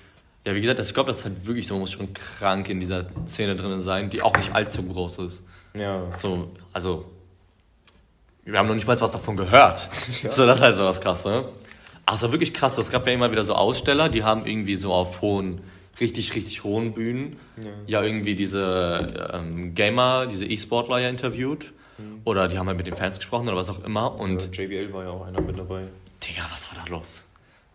Ja, 0.46 0.56
wie 0.56 0.62
gesagt, 0.62 0.80
ich 0.80 0.94
glaube, 0.94 1.10
das 1.10 1.19
ist 1.19 1.25
halt 1.25 1.46
wirklich 1.46 1.68
so, 1.68 1.74
man 1.74 1.81
muss 1.81 1.92
schon 1.92 2.14
krank 2.14 2.69
in 2.69 2.80
dieser 2.80 3.06
Szene 3.28 3.56
drin 3.58 3.81
sein, 3.81 4.10
die 4.10 4.22
auch 4.22 4.36
nicht 4.38 4.56
allzu 4.56 4.81
groß 4.84 5.19
ist. 5.19 5.44
Ja. 5.74 6.04
So, 6.19 6.52
also, 6.72 7.06
wir 8.46 8.58
haben 8.58 8.68
noch 8.68 8.75
nicht 8.75 8.88
mal 8.88 9.00
was 9.00 9.12
davon 9.12 9.36
gehört. 9.36 9.90
So, 10.31 10.46
das 10.46 10.58
ist 10.58 10.62
halt 10.64 10.75
so 10.78 10.84
das 10.84 11.02
Krasse. 11.02 11.50
War 12.07 12.31
wirklich 12.31 12.54
krass. 12.54 12.77
Es 12.77 12.89
gab 12.89 13.06
ja 13.06 13.13
immer 13.13 13.31
wieder 13.31 13.44
so 13.44 13.54
Aussteller, 13.54 14.09
die 14.09 14.24
haben 14.24 14.45
irgendwie 14.45 14.75
so 14.75 14.94
auf 14.94 15.21
hohen, 15.21 15.62
richtig, 16.00 16.36
richtig 16.36 16.63
hohen 16.63 16.94
Bühnen 16.94 17.38
ja, 17.86 18.01
irgendwie 18.01 18.36
diese 18.36 19.30
ähm, 19.33 19.74
Gamer, 19.75 20.27
diese 20.27 20.45
E-Sportler 20.45 21.00
ja 21.00 21.09
interviewt. 21.09 21.74
Oder 22.25 22.48
die 22.48 22.59
haben 22.59 22.68
halt 22.68 22.77
mit 22.77 22.86
den 22.86 22.95
Fans 22.95 23.18
gesprochen 23.18 23.48
oder 23.48 23.57
was 23.57 23.69
auch 23.71 23.83
immer. 23.83 24.19
Und, 24.19 24.44
Und 24.44 24.56
JBL 24.56 24.94
war 24.94 25.04
ja 25.04 25.09
auch 25.09 25.25
einer 25.25 25.42
mit 25.42 25.57
dabei. 25.57 25.88
Digga, 26.24 26.44
was 26.51 26.69
war 26.71 26.83
da 26.83 26.92
los? 26.92 27.25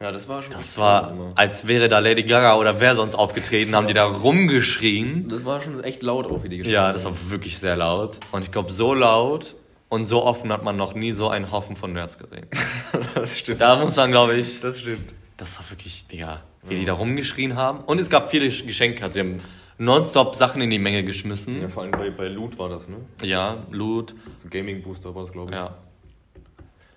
Ja, 0.00 0.12
das 0.12 0.28
war 0.28 0.42
schon. 0.42 0.52
Das 0.52 0.78
war, 0.78 1.10
immer. 1.10 1.32
als 1.34 1.66
wäre 1.66 1.88
da 1.88 1.98
Lady 1.98 2.22
Gaga 2.22 2.56
oder 2.56 2.80
wer 2.80 2.94
sonst 2.94 3.14
aufgetreten, 3.14 3.74
haben 3.74 3.86
die 3.86 3.94
da 3.94 4.04
rumgeschrien. 4.04 5.28
Das 5.28 5.44
war 5.44 5.60
schon 5.60 5.82
echt 5.82 6.02
laut 6.02 6.26
auch, 6.26 6.42
wie 6.44 6.48
die 6.48 6.58
gespielt 6.58 6.74
Ja, 6.74 6.92
das 6.92 7.04
war 7.04 7.12
wirklich 7.30 7.58
sehr 7.58 7.76
laut. 7.76 8.18
Und 8.30 8.42
ich 8.42 8.52
glaube, 8.52 8.72
so 8.72 8.94
laut 8.94 9.56
und 9.92 10.06
so 10.06 10.22
offen 10.22 10.50
hat 10.50 10.64
man 10.64 10.78
noch 10.78 10.94
nie 10.94 11.12
so 11.12 11.28
einen 11.28 11.52
Haufen 11.52 11.76
von 11.76 11.92
Nerds 11.92 12.16
gesehen. 12.16 12.46
das 13.14 13.38
stimmt. 13.38 13.60
Da 13.60 13.76
muss 13.76 13.94
man, 13.96 14.10
glaube 14.10 14.34
ich, 14.36 14.58
Das 14.60 14.80
stimmt. 14.80 15.12
das 15.36 15.58
war 15.58 15.68
wirklich, 15.68 16.06
Digga, 16.08 16.40
wie 16.62 16.76
die 16.76 16.86
da 16.86 16.94
rumgeschrien 16.94 17.56
haben. 17.56 17.84
Und 17.84 17.98
es 18.00 18.08
gab 18.08 18.30
viele 18.30 18.48
Geschenke. 18.48 19.04
Also, 19.04 19.14
sie 19.14 19.20
haben 19.20 19.36
nonstop 19.76 20.34
Sachen 20.34 20.62
in 20.62 20.70
die 20.70 20.78
Menge 20.78 21.04
geschmissen. 21.04 21.60
Ja, 21.60 21.68
vor 21.68 21.82
allem 21.82 21.90
bei, 21.90 22.08
bei 22.08 22.28
Loot 22.28 22.58
war 22.58 22.70
das, 22.70 22.88
ne? 22.88 22.96
Ja, 23.22 23.66
Loot, 23.70 24.14
So 24.36 24.48
Gaming 24.48 24.80
Booster 24.80 25.14
war 25.14 25.24
das, 25.24 25.32
glaube 25.32 25.50
ich. 25.50 25.56
ja. 25.56 25.76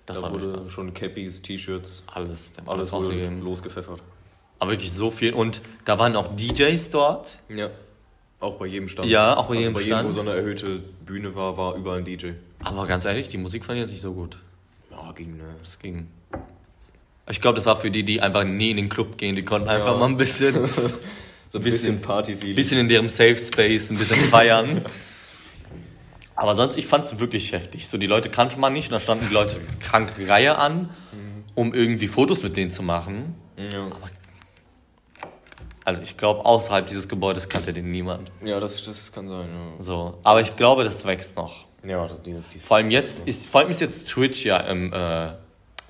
Das 0.06 0.22
da 0.22 0.32
wurde 0.32 0.64
schon 0.70 0.94
Cappies, 0.94 1.42
T-Shirts, 1.42 2.04
alles, 2.06 2.54
alles 2.64 2.92
alles 2.92 2.92
wurde 2.92 3.28
losgepfeffert. 3.28 4.00
Aber 4.58 4.70
wirklich 4.70 4.92
so 4.92 5.10
viel. 5.10 5.34
Und 5.34 5.60
da 5.84 5.98
waren 5.98 6.16
auch 6.16 6.34
DJs 6.34 6.90
dort. 6.92 7.36
Ja. 7.50 7.68
Auch 8.40 8.56
bei 8.58 8.66
jedem 8.66 8.88
Stand. 8.88 9.08
Ja, 9.08 9.36
auch 9.36 9.46
bei 9.46 9.56
also 9.56 9.60
jedem 9.60 9.74
bei 9.74 9.80
jedem, 9.80 9.96
wo 9.98 10.00
Stand. 10.02 10.12
so 10.14 10.20
eine 10.20 10.32
erhöhte 10.32 10.80
Bühne 11.04 11.34
war, 11.34 11.56
war 11.56 11.74
überall 11.74 11.98
ein 11.98 12.04
DJ. 12.04 12.30
Aber 12.62 12.86
ganz 12.86 13.04
ehrlich, 13.04 13.28
die 13.28 13.38
Musik 13.38 13.64
fand 13.64 13.78
ich 13.78 13.82
jetzt 13.84 13.92
nicht 13.92 14.02
so 14.02 14.12
gut. 14.12 14.38
Ja, 14.90 15.12
ging, 15.12 15.36
ne? 15.36 15.44
Das 15.60 15.78
ging. 15.78 16.08
Ich 17.28 17.40
glaube, 17.40 17.56
das 17.56 17.66
war 17.66 17.76
für 17.76 17.90
die, 17.90 18.02
die 18.04 18.20
einfach 18.20 18.44
nie 18.44 18.70
in 18.70 18.76
den 18.76 18.88
Club 18.88 19.18
gehen. 19.18 19.34
Die 19.36 19.44
konnten 19.44 19.68
einfach 19.68 19.92
Ja. 19.92 19.98
mal 19.98 20.06
ein 20.06 20.16
bisschen, 20.16 20.54
So 21.48 21.58
ein 21.58 21.62
Bisschen- 21.62 21.62
bisschen, 21.62 22.00
Party-Feeling. 22.02 22.56
bisschen 22.56 22.78
in 22.80 22.88
deren 22.88 23.08
Safe 23.08 23.36
Space 23.36 23.90
ein 23.90 23.98
bisschen 23.98 24.20
feiern. 24.20 24.84
Aber 26.34 26.54
sonst, 26.54 26.76
ich 26.76 26.86
fand 26.86 27.06
es 27.06 27.18
wirklich 27.18 27.52
heftig. 27.52 27.88
So, 27.88 27.96
die 27.96 28.06
Leute 28.06 28.28
kannte 28.28 28.58
man 28.58 28.72
nicht 28.74 28.88
und 28.88 28.92
da 28.92 29.00
standen 29.00 29.26
die 29.28 29.32
Leute 29.34 29.56
krank 29.80 30.12
Reihe 30.28 30.58
an, 30.58 30.90
um 31.54 31.72
irgendwie 31.72 32.08
Fotos 32.08 32.42
mit 32.42 32.56
denen 32.58 32.70
zu 32.70 32.82
machen. 32.82 33.34
Ja, 33.56 33.88
Also 35.86 36.02
ich 36.02 36.16
glaube, 36.16 36.44
außerhalb 36.44 36.88
dieses 36.88 37.08
Gebäudes 37.08 37.48
kannte 37.48 37.72
den 37.72 37.92
niemand. 37.92 38.28
ja 38.44 38.58
das, 38.58 38.84
das 38.84 39.12
kann 39.12 39.28
sein, 39.28 39.46
So, 39.78 40.18
aber 40.24 40.40
ich 40.40 40.56
glaube, 40.56 40.82
das 40.82 41.06
wächst 41.06 41.36
noch. 41.36 41.64
ja. 41.84 41.90
Ja, 41.90 42.06
das, 42.08 42.20
die, 42.22 42.34
die, 42.52 42.58
Vor 42.58 42.78
allem 42.78 42.90
jetzt 42.90 43.20
ist, 43.28 43.46
vor 43.46 43.60
allem 43.60 43.70
ist 43.70 43.80
jetzt 43.80 44.08
Twitch 44.08 44.44
ja 44.44 44.56
im, 44.58 44.92
äh, 44.92 45.28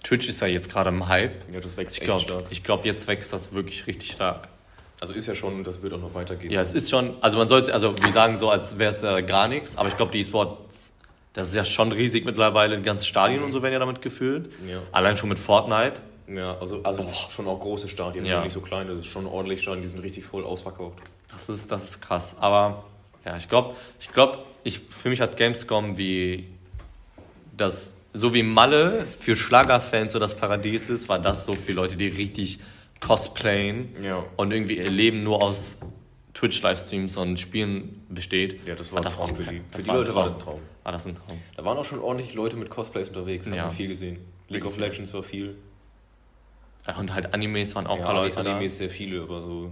Twitch 0.05 0.29
ist 0.29 0.43
ja 0.43 0.49
jetzt 0.49 0.71
gerade 0.71 0.91
im 0.91 1.09
Hype. 1.09 1.33
ja, 1.51 1.61
das 1.61 1.79
wächst 1.79 1.97
Ich 1.97 2.03
echt 2.03 2.07
glaube, 2.09 2.21
stark. 2.21 2.45
ich 2.51 2.63
glaub, 2.63 2.85
jetzt 2.85 3.09
wächst 3.09 3.33
das 3.33 3.55
wirklich 3.55 3.87
richtig 3.87 4.13
stark. 4.13 4.49
Also 5.01 5.15
ist 5.15 5.27
ja 5.27 5.35
schon, 5.35 5.65
das 5.65 5.83
wird 5.83 5.95
auch 5.95 6.01
noch 6.01 6.13
weitergehen. 6.13 6.53
Ja, 6.53 6.61
es 6.61 6.75
ist 6.75 6.91
schon, 6.91 7.15
also 7.23 7.39
man 7.39 7.49
sollte, 7.49 7.73
also 7.73 7.95
wir 7.99 8.13
sagen 8.13 8.39
so, 8.39 8.51
als 8.51 8.79
wäre 8.79 8.91
es 8.91 9.03
äh, 9.03 9.23
gar 9.23 9.49
nichts, 9.49 9.79
aber 9.79 9.89
ich 9.89 9.97
glaube, 9.97 10.13
die 10.13 10.21
E-Sports, 10.21 10.93
das 11.33 11.49
ist 11.49 11.55
ja 11.55 11.65
schon 11.65 11.91
riesig 11.93 12.27
mittlerweile, 12.27 12.77
die 12.77 12.83
ganzen 12.83 13.07
Stadien 13.07 13.43
und 13.43 13.53
so 13.53 13.63
werden 13.63 13.73
ja 13.73 13.79
damit 13.79 14.03
gefüllt. 14.03 14.51
Ja. 14.69 14.83
Allein 14.93 15.17
schon 15.17 15.31
mit 15.31 15.39
Fortnite. 15.39 16.03
Ja, 16.29 16.59
also, 16.59 16.83
also 16.83 17.07
schon 17.29 17.47
auch 17.47 17.61
große 17.61 17.89
Stadien, 17.89 18.25
Ja. 18.25 18.43
nicht 18.43 18.53
so 18.53 18.61
kleine. 18.61 18.91
Das 18.91 19.01
ist 19.01 19.07
schon 19.07 19.27
ordentlich 19.27 19.63
Stadien, 19.63 19.83
die 19.83 19.89
sind 19.89 20.01
richtig 20.01 20.25
voll 20.25 20.45
ausverkauft. 20.45 20.99
Das 21.31 21.49
ist, 21.49 21.71
das 21.71 21.85
ist 21.91 22.01
krass. 22.03 22.37
Aber 22.41 22.85
ja, 23.25 23.37
ich 23.37 23.49
glaube, 23.49 23.75
ich 24.01 24.09
glaube, 24.13 24.39
ich, 24.65 24.81
für 24.81 25.09
mich 25.09 25.21
hat 25.21 25.37
Gamescom 25.37 25.97
wie 25.99 26.47
das, 27.57 27.95
so 28.13 28.35
wie 28.35 28.43
Malle 28.43 29.07
für 29.21 29.37
Schlagerfans 29.37 30.13
so 30.13 30.19
das 30.19 30.37
Paradies 30.37 30.89
ist, 30.91 31.09
war 31.09 31.19
das 31.19 31.45
so 31.47 31.55
für 31.55 31.73
Leute, 31.73 31.97
die 31.97 32.09
richtig 32.09 32.59
cosplayen 33.01 33.95
Ja. 34.03 34.25
und 34.37 34.53
irgendwie 34.53 34.79
ihr 34.79 34.91
Leben 34.91 35.23
nur 35.23 35.43
aus 35.43 35.79
Twitch-Livestreams 36.35 37.17
und 37.17 37.39
Spielen 37.41 38.05
besteht. 38.09 38.67
Ja, 38.67 38.75
das 38.75 38.93
war 38.93 39.05
ein 39.05 39.11
Traum 39.11 39.35
für 39.35 39.45
die. 39.45 39.61
Für 39.71 39.83
die 39.83 39.89
Leute 39.89 40.15
war 40.15 40.25
das 40.25 40.35
ein 40.35 40.41
Traum. 40.41 40.61
War 40.83 40.93
das 40.93 41.07
ein 41.07 41.15
Traum. 41.17 41.41
Da 41.57 41.65
waren 41.65 41.79
auch 41.79 41.85
schon 41.85 42.01
ordentlich 42.01 42.35
Leute 42.35 42.57
mit 42.57 42.69
Cosplays 42.71 43.09
unterwegs, 43.09 43.49
Ja. 43.49 43.63
haben 43.65 43.71
viel 43.71 43.89
gesehen. 43.89 44.19
League 44.49 44.65
of. 44.67 44.77
Legends 44.77 45.13
war 45.15 45.23
viel. 45.23 45.57
Und 46.99 47.13
halt 47.13 47.35
Animes 47.35 47.75
waren 47.75 47.87
auch 47.87 47.95
ein 47.95 48.01
Ja, 48.01 48.05
paar 48.07 48.15
Leute 48.15 48.39
Anime 48.41 48.63
da. 48.63 48.69
sehr 48.69 48.89
viele, 48.91 49.23
aber 49.23 49.43
so, 49.43 49.71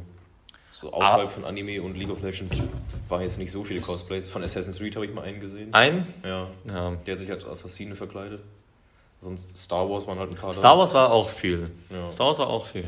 so 0.71 0.93
außerhalb 0.93 1.31
von 1.31 1.45
Anime 1.45 1.81
und 1.81 1.97
League 1.97 2.11
of 2.11 2.23
Legends 2.23 2.63
waren 3.09 3.23
jetzt 3.23 3.39
nicht 3.39 3.53
so 3.53 3.63
viele 3.63 3.81
Cosplays. 3.81 4.29
Von 4.29 4.43
Assassin's 4.43 4.79
Creed 4.79 4.97
habe 4.97 5.07
ich 5.07 5.15
mal 5.15 5.23
einen 5.23 5.41
gesehen. 5.41 5.73
Ein? 5.73 6.07
Ja. 6.25 6.49
Ja. 6.67 6.93
Der 7.07 7.13
hat 7.15 7.21
sich 7.21 7.31
als 7.31 7.47
Assassine 7.47 7.95
verkleidet. 7.95 8.41
Sonst 9.21 9.57
Star 9.57 9.89
Wars 9.89 10.07
waren 10.07 10.19
halt 10.19 10.31
ein 10.31 10.37
paar 10.37 10.53
Star 10.53 10.77
Wars 10.77 10.93
war 10.93 11.13
auch 11.13 11.31
viel. 11.31 11.71
Ja. 11.91 12.11
Star 12.13 12.27
Wars 12.27 12.39
war 12.39 12.49
auch 12.49 12.67
viel. 12.67 12.85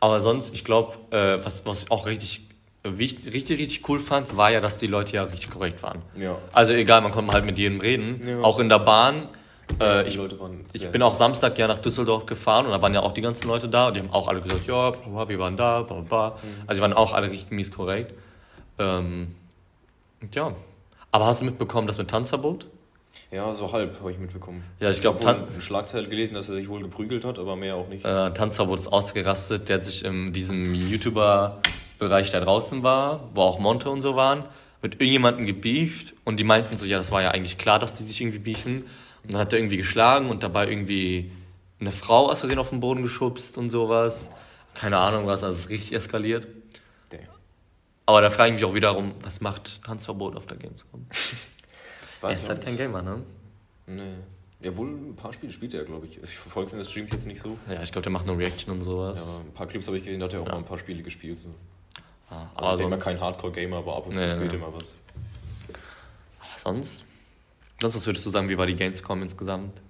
Aber 0.00 0.20
sonst, 0.20 0.54
ich 0.54 0.64
glaube, 0.64 0.96
äh, 1.10 1.44
was, 1.44 1.66
was 1.66 1.82
ich 1.84 1.90
auch 1.90 2.06
richtig, 2.06 2.42
wichtig, 2.82 3.32
richtig, 3.34 3.58
richtig 3.58 3.88
cool 3.88 4.00
fand, 4.00 4.36
war 4.36 4.52
ja, 4.52 4.60
dass 4.60 4.76
die 4.78 4.86
Leute 4.86 5.14
ja 5.16 5.24
richtig 5.24 5.50
korrekt 5.50 5.82
waren. 5.82 6.02
Ja. 6.16 6.38
Also 6.52 6.72
egal, 6.72 7.00
man 7.00 7.10
konnte 7.10 7.32
halt 7.34 7.44
mit 7.44 7.58
jedem 7.58 7.80
reden. 7.80 8.26
Ja. 8.26 8.40
Auch 8.42 8.58
in 8.58 8.68
der 8.68 8.78
Bahn. 8.78 9.28
Äh, 9.80 10.08
ich, 10.08 10.18
ich 10.72 10.88
bin 10.90 11.02
auch 11.02 11.14
Samstag 11.14 11.58
ja 11.58 11.66
nach 11.66 11.78
Düsseldorf 11.78 12.26
gefahren 12.26 12.66
und 12.66 12.72
da 12.72 12.80
waren 12.80 12.94
ja 12.94 13.00
auch 13.02 13.12
die 13.12 13.20
ganzen 13.20 13.48
Leute 13.48 13.68
da 13.68 13.88
und 13.88 13.94
die 13.94 14.00
haben 14.00 14.12
auch 14.12 14.28
alle 14.28 14.40
gesagt, 14.40 14.66
ja, 14.66 14.90
bla, 14.90 15.28
wir 15.28 15.38
waren 15.38 15.56
da, 15.56 15.82
bla, 15.82 16.00
bla. 16.00 16.30
Mhm. 16.30 16.62
Also 16.66 16.78
die 16.78 16.82
waren 16.82 16.92
auch 16.92 17.12
alle 17.12 17.30
richtig 17.30 17.50
mies 17.50 17.70
korrekt. 17.72 18.14
Ähm, 18.78 19.34
ja. 20.32 20.54
Aber 21.10 21.26
hast 21.26 21.40
du 21.40 21.44
mitbekommen, 21.44 21.86
das 21.86 21.98
mit 21.98 22.08
Tanzverbot? 22.08 22.66
Ja, 23.30 23.52
so 23.52 23.72
halb 23.72 23.98
habe 24.00 24.10
ich 24.10 24.18
mitbekommen. 24.18 24.64
Ja, 24.80 24.90
ich 24.90 25.00
glaub, 25.00 25.16
habe 25.16 25.24
wohl 25.24 25.44
Tan- 25.46 25.52
eine 25.52 25.60
Schlagzeile 25.60 26.08
gelesen, 26.08 26.34
dass 26.34 26.48
er 26.48 26.54
sich 26.54 26.68
wohl 26.68 26.82
geprügelt 26.82 27.24
hat, 27.24 27.38
aber 27.38 27.56
mehr 27.56 27.76
auch 27.76 27.88
nicht. 27.88 28.04
Äh, 28.04 28.32
Tanzverbot 28.32 28.78
ist 28.78 28.88
ausgerastet, 28.88 29.68
der 29.68 29.76
hat 29.76 29.84
sich 29.84 30.04
in 30.04 30.32
diesem 30.32 30.74
YouTuber-Bereich, 30.74 32.30
der 32.30 32.40
draußen 32.42 32.82
war, 32.82 33.28
wo 33.32 33.42
auch 33.42 33.58
Monte 33.58 33.90
und 33.90 34.00
so 34.00 34.16
waren, 34.16 34.44
mit 34.82 34.94
irgendjemandem 34.94 35.46
gebieft 35.46 36.14
und 36.24 36.38
die 36.38 36.44
meinten 36.44 36.76
so, 36.76 36.84
ja, 36.84 36.98
das 36.98 37.10
war 37.10 37.22
ja 37.22 37.30
eigentlich 37.30 37.58
klar, 37.58 37.78
dass 37.78 37.94
die 37.94 38.04
sich 38.04 38.20
irgendwie 38.20 38.38
beefen. 38.38 38.84
Und 39.24 39.32
dann 39.32 39.40
hat 39.40 39.52
er 39.52 39.58
irgendwie 39.58 39.76
geschlagen 39.78 40.30
und 40.30 40.42
dabei 40.42 40.68
irgendwie 40.68 41.32
eine 41.80 41.90
Frau 41.92 42.30
aus 42.30 42.40
Versehen 42.40 42.58
auf 42.58 42.70
den 42.70 42.80
Boden 42.80 43.02
geschubst 43.02 43.58
und 43.58 43.70
sowas. 43.70 44.30
Keine 44.74 44.98
Ahnung 44.98 45.26
was, 45.26 45.42
also 45.42 45.54
es 45.56 45.64
ist 45.64 45.70
richtig 45.70 45.92
eskaliert. 45.94 46.46
Damn. 47.10 47.20
Aber 48.06 48.20
da 48.20 48.30
frage 48.30 48.50
ich 48.50 48.54
mich 48.56 48.64
auch 48.64 48.74
wiederum, 48.74 49.14
was 49.22 49.40
macht 49.40 49.82
Tanzverbot 49.84 50.36
auf 50.36 50.46
der 50.46 50.56
Gamescom? 50.56 51.06
Er 52.22 52.30
ist 52.30 52.48
halt 52.48 52.64
kein. 52.64 52.78
Gamer, 52.78 53.02
ne? 53.02 53.22
Nee. 53.86 54.14
Ja, 54.62 54.74
wohl 54.78 54.88
ein 54.88 55.14
paar 55.14 55.34
Spiele 55.34 55.52
spielt 55.52 55.74
er, 55.74 55.84
glaube 55.84 56.06
ich. 56.06 56.22
Ich 56.22 56.30
verfolge 56.34 56.70
seine 56.70 56.82
Streams 56.82 57.12
jetzt 57.12 57.26
nicht 57.26 57.42
so. 57.42 57.58
Ja, 57.68 57.82
ich 57.82 57.92
glaube, 57.92 58.04
der 58.04 58.12
macht 58.12 58.26
nur 58.26 58.38
Reaction 58.38 58.72
und 58.72 58.82
sowas. 58.82 59.18
Ja, 59.22 59.40
ein 59.40 59.52
paar 59.52 59.66
Clips 59.66 59.86
habe 59.88 59.98
ich 59.98 60.04
gesehen, 60.04 60.20
da 60.20 60.24
hat 60.24 60.32
er 60.32 60.40
auch 60.40 60.46
mal 60.46 60.56
ein 60.56 60.64
paar 60.64 60.78
Spiele 60.78 61.02
gespielt. 61.02 61.38
So. 61.38 61.50
Ah, 62.30 62.46
Also 62.54 62.70
ich 62.70 62.76
denke 62.78 62.96
mal 62.96 63.02
kein 63.02 63.20
Hardcore-Gamer, 63.20 63.76
aber 63.76 63.94
ab 63.94 64.06
und 64.06 64.16
zu 64.16 64.22
Nee, 64.22 64.30
spielt 64.30 64.52
nee. 64.52 64.58
er 64.58 64.60
mal 64.70 64.72
was. 64.72 64.94
Sonst? 66.62 67.04
Sonst, 67.80 67.96
was 67.96 68.06
würdest 68.06 68.24
du 68.24 68.30
sagen, 68.30 68.48
wie 68.48 68.56
war 68.56 68.66
die 68.66 68.76
Gamescom 68.76 69.22
insgesamt? 69.22 69.80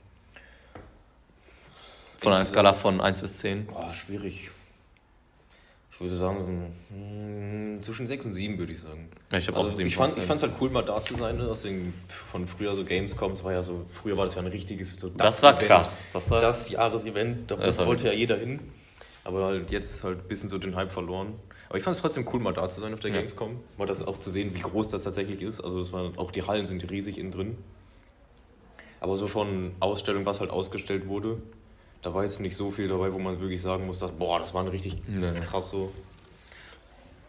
Von 2.19 2.33
einer? 2.33 2.45
Skala 2.45 2.73
von 2.73 3.01
1 3.01 3.21
bis 3.21 3.37
10? 3.39 3.67
Boah, 3.67 3.93
schwierig. 3.93 4.51
Ich 5.93 6.01
würde 6.01 6.17
sagen, 6.17 6.41
so 6.41 6.47
ein, 6.49 7.77
hm, 7.77 7.83
zwischen 7.83 8.07
6 8.09 8.25
und 8.27 8.33
7 8.33 8.59
würde 8.59 8.73
ich 8.73 8.81
sagen. 8.81 9.09
Ja, 9.31 9.39
ich 9.39 9.47
habe 9.47 9.59
auch 9.59 9.65
Also 9.65 9.77
7 9.77 9.87
ich 9.87 9.95
fand 9.95 10.19
es 10.19 10.43
halt 10.43 10.53
cool, 10.61 10.71
mal 10.71 10.83
da 10.83 11.01
zu 11.01 11.15
sein. 11.15 11.37
Ne? 11.37 11.47
Deswegen 11.49 11.95
von 12.07 12.49
früher 12.49 12.75
so 12.75 12.85
Gamescom, 12.85 13.31
es 13.33 13.45
war 13.45 13.53
ja 13.53 13.63
so, 13.63 13.87
früher 13.93 14.17
war 14.17 14.25
das 14.25 14.35
ja 14.35 14.41
ein 14.41 14.49
richtiges 14.49 14.95
so 14.95 15.11
Das 15.11 15.43
war 15.43 15.55
Event, 15.55 15.69
krass. 15.69 16.09
Das 16.13 16.31
war, 16.31 16.41
Das 16.41 16.69
Jahresevent, 16.69 17.49
da 17.51 17.57
Das 17.57 17.79
wollte 17.79 18.07
ja 18.09 18.13
jeder 18.13 18.39
hin. 18.39 18.59
Aber 19.23 19.45
halt 19.45 19.71
jetzt 19.71 20.03
halt 20.03 20.19
ein 20.19 20.29
bisschen 20.29 20.49
so 20.49 20.59
den 20.59 20.75
Hype 20.75 20.91
verloren. 20.91 21.35
Aber 21.69 21.79
ich 21.79 21.85
fand 21.85 21.97
es 21.97 22.03
trotzdem 22.03 22.27
cool, 22.33 22.41
mal 22.41 22.53
da 22.53 22.69
zu 22.69 22.81
sein 22.81 22.93
auf 22.95 23.01
der 23.01 23.11
Ja. 23.11 23.19
Gamescom. 23.19 23.59
Mal 23.79 23.87
das 23.87 24.07
auch 24.07 24.19
zu 24.19 24.31
sehen, 24.31 24.55
wie 24.55 24.61
groß 24.61 24.89
das 24.89 25.03
tatsächlich 25.05 25.43
ist. 25.43 25.61
Also 25.61 25.79
das 25.79 25.93
war, 25.93 26.13
auch 26.17 26.31
die 26.31 26.43
Hallen 26.43 26.67
sind 26.67 26.89
riesig 26.91 27.19
innen 27.19 27.31
drin. 27.31 27.57
Aber 29.01 29.17
so 29.17 29.27
von 29.27 29.73
Ausstellung, 29.81 30.25
was 30.27 30.41
halt 30.41 30.51
ausgestellt 30.51 31.07
wurde, 31.09 31.41
da 32.03 32.15
war 32.15 32.23
jetzt 32.23 32.41
nicht 32.41 32.57
so 32.57 32.71
viel 32.71 32.89
dabei, 32.89 33.13
wo 33.13 33.19
man 33.19 33.41
wirklich 33.41 33.61
sagen 33.63 33.87
muss, 33.87 33.99
dass, 33.99 34.13
boah, 34.13 34.39
das 34.39 34.55
war 34.55 34.63
ein 34.63 34.69
richtig 34.69 34.99
Nee, 35.07 35.31
nee. 35.31 35.41
krass 35.41 35.71
so. 35.71 35.91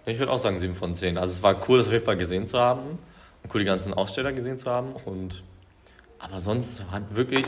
Ich 0.06 0.20
würde 0.20 0.32
auch 0.32 0.40
sagen 0.40 0.60
7 0.60 0.76
von 0.76 0.94
10. 0.94 1.18
Also 1.18 1.34
es 1.34 1.42
war 1.44 1.68
cool, 1.68 1.80
das 1.80 1.88
auf 1.88 1.94
jeden 1.94 2.06
Fall 2.06 2.18
gesehen 2.18 2.48
zu 2.48 2.60
haben. 2.60 3.00
Und 3.44 3.54
cool, 3.54 3.62
die 3.62 3.66
ganzen 3.66 3.94
Aussteller 3.94 4.34
gesehen 4.34 4.58
zu 4.58 4.70
haben. 4.70 4.94
Und 5.06 5.44
aber 6.20 6.40
sonst 6.40 6.84
hat 6.92 7.16
wirklich 7.16 7.46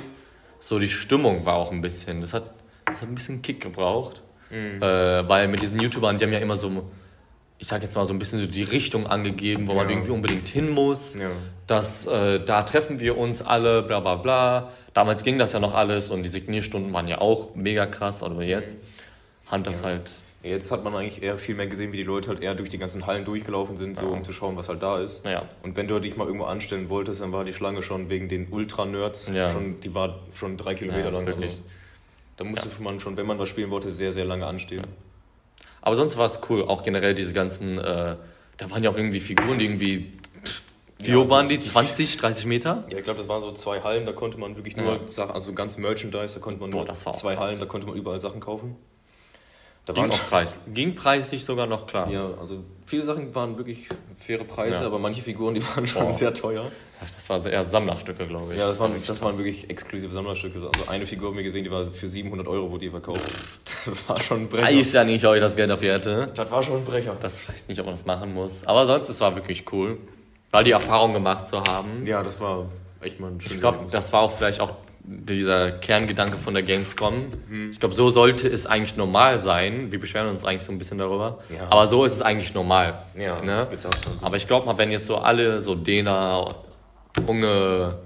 so 0.59 0.79
die 0.79 0.89
Stimmung 0.89 1.45
war 1.45 1.55
auch 1.55 1.71
ein 1.71 1.81
bisschen. 1.81 2.21
Das 2.21 2.33
hat, 2.33 2.51
das 2.85 3.01
hat 3.01 3.09
ein 3.09 3.15
bisschen 3.15 3.41
Kick 3.41 3.61
gebraucht. 3.61 4.21
Mhm. 4.49 4.81
Äh, 4.81 5.27
weil 5.29 5.47
mit 5.47 5.61
diesen 5.61 5.79
YouTubern, 5.79 6.17
die 6.17 6.25
haben 6.25 6.33
ja 6.33 6.39
immer 6.39 6.55
so, 6.57 6.89
ich 7.57 7.67
sag 7.67 7.81
jetzt 7.81 7.95
mal 7.95 8.05
so 8.05 8.13
ein 8.13 8.19
bisschen 8.19 8.39
so 8.39 8.47
die 8.47 8.63
Richtung 8.63 9.07
angegeben, 9.07 9.67
wo 9.67 9.73
man 9.73 9.87
Ja. 9.89 9.95
irgendwie 9.95 10.11
unbedingt 10.11 10.47
hin 10.47 10.69
muss. 10.69 11.15
Ja. 11.15 11.29
dass 11.67 12.07
äh, 12.07 12.39
da 12.45 12.63
treffen 12.63 13.01
wir 13.01 13.17
uns 13.17 13.41
alle, 13.41 13.83
bla 13.83 13.99
bla 13.99 14.15
bla. 14.15 14.71
Damals 14.93 15.25
ging 15.25 15.37
das 15.37 15.51
ja 15.51 15.59
noch 15.59 15.73
alles 15.73 16.09
und 16.11 16.23
die 16.23 16.29
Signierstunden 16.29 16.93
waren 16.93 17.09
ja 17.09 17.19
auch 17.19 17.55
mega 17.55 17.85
krass, 17.85 18.23
aber 18.23 18.41
jetzt 18.43 18.77
hat 19.47 19.67
das 19.67 19.81
Ja. 19.81 19.87
halt. 19.87 20.09
Jetzt 20.43 20.71
hat 20.71 20.85
man 20.85 20.95
eigentlich 20.95 21.21
eher 21.21 21.33
viel 21.37 21.55
mehr 21.55 21.67
gesehen, 21.67 21.91
wie 21.91 21.97
die 21.97 22.03
Leute 22.03 22.29
halt 22.29 22.41
eher 22.41 22.55
durch 22.55 22.69
die 22.69 22.77
ganzen 22.77 23.05
Hallen 23.05 23.25
durchgelaufen 23.25 23.75
sind, 23.75 23.97
so 23.97 24.05
Ja. 24.05 24.11
um 24.13 24.23
zu 24.23 24.31
schauen, 24.31 24.55
was 24.55 24.69
halt 24.69 24.81
da 24.81 24.97
ist. 24.99 25.25
Naja, 25.25 25.43
Und 25.61 25.75
wenn 25.75 25.89
du 25.89 25.99
dich 25.99 26.15
mal 26.15 26.25
irgendwo 26.25 26.45
anstellen 26.45 26.87
wolltest, 26.89 27.19
dann 27.19 27.33
war 27.33 27.43
die 27.43 27.51
Schlange 27.51 27.81
schon 27.81 28.09
wegen 28.09 28.29
den 28.29 28.47
Ultra-Nerds, 28.49 29.29
Ja. 29.33 29.49
schon, 29.49 29.81
die 29.81 29.93
war 29.93 30.19
schon 30.33 30.55
drei 30.55 30.73
Kilometer 30.73 31.09
Ja, 31.09 31.17
lang. 31.17 31.27
wirklich. 31.27 31.49
Also, 31.51 31.63
da 32.37 32.43
musste 32.43 32.69
man 32.81 32.99
schon, 32.99 33.17
wenn 33.17 33.25
man 33.27 33.37
was 33.39 33.49
spielen 33.49 33.69
wollte, 33.71 33.91
sehr, 33.91 34.13
sehr 34.13 34.25
lange 34.25 34.45
anstehen. 34.45 34.85
aber 35.81 35.95
sonst 35.95 36.17
war 36.17 36.25
es 36.25 36.39
cool, 36.49 36.63
auch 36.63 36.83
generell 36.83 37.15
diese 37.15 37.33
ganzen, 37.33 37.77
äh, 37.77 38.15
da 38.57 38.71
waren 38.71 38.83
ja 38.83 38.89
auch 38.89 38.97
irgendwie 38.97 39.19
Figuren, 39.19 39.59
die 39.59 39.65
irgendwie, 39.65 40.13
wie 40.99 41.11
Ja, 41.11 41.17
hoch 41.17 41.29
waren 41.29 41.47
die? 41.49 41.59
20, 41.59 42.17
30 42.17 42.45
Meter? 42.45 42.85
Ja, 42.89 42.97
ich 42.97 43.03
glaube, 43.03 43.19
das 43.19 43.27
waren 43.29 43.41
so 43.41 43.51
zwei 43.51 43.81
Hallen, 43.81 44.05
da 44.05 44.11
konnte 44.13 44.39
man 44.39 44.55
wirklich 44.55 44.75
Ja. 44.75 44.83
nur 44.83 44.99
Sachen, 45.11 45.31
also 45.31 45.53
ganz 45.53 45.77
Merchandise, 45.77 46.35
da 46.35 46.39
konnte 46.41 46.59
man 46.61 46.71
Boah, 46.71 46.85
nur 46.85 46.93
zwei 46.95 47.35
krass. 47.35 47.49
Hallen, 47.49 47.59
da 47.59 47.65
konnte 47.65 47.87
man 47.87 47.95
überall 47.95 48.19
Sachen 48.19 48.39
kaufen. 48.39 48.75
Da 49.87 49.93
Ging 49.93 50.03
waren 50.03 50.11
auch 50.11 50.19
Preis. 50.29 50.59
Ging 50.73 50.93
preislich 50.95 51.43
sogar 51.45 51.65
noch 51.65 51.87
klar. 51.87 52.09
ja, 52.11 52.29
also 52.39 52.59
viele 52.85 53.03
Sachen 53.03 53.33
waren 53.33 53.57
wirklich 53.57 53.87
faire 54.19 54.43
Preise, 54.43 54.81
Ja. 54.81 54.87
aber 54.87 54.99
manche 54.99 55.21
Figuren, 55.21 55.55
die 55.55 55.65
waren 55.65 55.87
schon 55.87 56.03
Boah. 56.03 56.11
sehr 56.11 56.33
teuer. 56.33 56.69
Das 56.99 57.29
waren 57.29 57.45
eher 57.45 57.63
Sammlerstücke, 57.63 58.25
glaube 58.25 58.53
ich. 58.53 58.59
Ja, 58.59 58.67
das 58.67 58.79
waren, 58.79 58.89
wirklich 58.91 59.07
das 59.07 59.21
waren 59.21 59.37
wirklich 59.37 59.69
exklusive 59.69 60.11
Sammlerstücke. 60.11 60.57
Also 60.57 60.89
eine 60.89 61.05
Figur 61.05 61.29
haben 61.29 61.37
wir 61.37 61.43
gesehen, 61.43 61.63
die 61.63 61.71
war 61.71 61.85
für 61.85 62.09
700 62.09 62.47
Euro, 62.47 62.69
wurde 62.71 62.85
die 62.85 62.89
verkauft. 62.91 63.21
Das 63.85 64.09
war 64.09 64.19
schon 64.19 64.41
ein 64.41 64.49
Brecher. 64.49 64.77
Weiß 64.77 64.91
ja 64.93 65.03
nicht, 65.05 65.23
ob 65.25 65.33
ich 65.35 65.39
das 65.41 65.55
Geld 65.55 65.69
dafür 65.69 65.93
hätte. 65.93 66.31
Das 66.35 66.51
war 66.51 66.61
schon 66.61 66.77
ein 66.77 66.83
Brecher. 66.83 67.15
Das 67.21 67.47
weiß 67.47 67.67
nicht, 67.69 67.79
ob 67.79 67.85
man 67.85 67.95
das 67.95 68.05
machen 68.05 68.33
muss. 68.33 68.65
Aber 68.67 68.85
sonst, 68.85 69.07
es 69.07 69.21
war 69.21 69.33
wirklich 69.35 69.71
cool. 69.71 69.97
Weil 70.51 70.65
die 70.65 70.71
Erfahrung 70.71 71.13
gemacht 71.13 71.47
zu 71.47 71.61
haben. 71.63 72.05
Ja, 72.05 72.21
das 72.23 72.41
war 72.41 72.65
echt 73.01 73.19
mal 73.21 73.27
ein 73.31 73.39
schönes 73.39 73.53
Ich 73.55 73.59
glaube, 73.61 73.85
das 73.89 74.11
war 74.11 74.21
auch 74.23 74.31
vielleicht 74.33 74.59
auch 74.59 74.71
dieser 75.07 75.71
Kerngedanke 75.71 76.37
von 76.37 76.53
der 76.53 76.63
Gamescom. 76.63 77.27
Mhm. 77.49 77.71
Ich 77.71 77.79
glaube, 77.79 77.95
so 77.95 78.09
sollte 78.09 78.47
es 78.47 78.67
eigentlich 78.67 78.97
normal 78.97 79.39
sein. 79.39 79.91
Wir 79.91 79.99
beschweren 79.99 80.27
uns 80.27 80.43
eigentlich 80.43 80.63
so 80.65 80.71
ein 80.73 80.77
bisschen 80.77 80.97
darüber. 80.97 81.39
Ja. 81.49 81.67
Aber 81.69 81.87
so 81.87 82.03
ist 82.03 82.13
es 82.13 82.21
eigentlich 82.21 82.53
normal. 82.53 83.05
Ja, 83.17 83.41
ne? 83.41 83.67
so. 83.81 83.89
Aber 84.21 84.35
ich 84.35 84.47
glaube 84.47 84.65
mal, 84.65 84.77
wenn 84.77 84.91
jetzt 84.91 85.07
so 85.07 85.15
alle, 85.15 85.61
so 85.61 85.75
Dena, 85.75 86.55
Unge, 87.25 87.99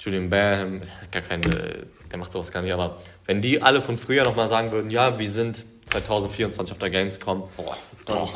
Julian 0.00 0.30
Bam, 0.30 0.80
gar 1.12 1.22
keine, 1.22 1.86
der 2.10 2.18
macht 2.18 2.32
sowas 2.32 2.50
gar 2.50 2.62
nicht, 2.62 2.72
aber 2.72 2.96
wenn 3.26 3.42
die 3.42 3.60
alle 3.62 3.80
von 3.82 3.98
früher 3.98 4.24
nochmal 4.24 4.48
sagen 4.48 4.72
würden, 4.72 4.90
ja, 4.90 5.18
wir 5.18 5.28
sind 5.30 5.64
2024 5.90 6.72
auf 6.72 6.78
der 6.78 6.90
Gamescom, 6.90 7.44
Boah, 7.56 7.76
dann, 8.06 8.28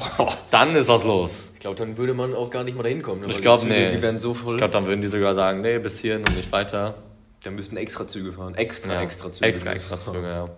dann 0.51 0.77
ist 0.77 0.89
was 0.89 1.05
los. 1.05 1.51
Ich 1.55 1.61
glaube, 1.61 1.77
dann 1.77 1.97
würde 1.97 2.15
man 2.15 2.35
auch 2.35 2.51
gar 2.51 2.65
nicht 2.65 2.77
mal 2.77 2.83
dahin 2.83 3.03
kommen. 3.03 3.23
ne? 3.23 3.27
Ich 3.29 3.35
weil 3.37 3.43
glaub, 3.43 3.61
die 3.61 3.67
Züge, 3.67 3.75
nee. 3.75 3.89
Die 3.89 4.03
werden 4.03 4.19
so 4.19 4.33
Ich 4.33 4.39
voll. 4.39 4.57
glaube, 4.59 4.73
dann 4.73 4.87
würden 4.87 5.01
die 5.01 5.09
sogar 5.09 5.35
sagen, 5.35 5.61
nee, 5.63 5.79
bis 5.79 5.99
hierhin 5.99 6.23
und 6.27 6.37
nicht 6.37 6.53
weiter. 6.53 6.95
Da 7.43 7.51
müssten 7.51 7.77
extra 7.77 8.07
Züge 8.07 8.33
fahren. 8.33 8.55
Extra, 8.55 8.95
Ja, 8.95 9.01
extra 9.03 9.33
Züge. 9.33 9.47
Extra, 9.49 9.73
extra 9.73 9.97
Züge, 9.99 10.29
ja. 10.29 10.49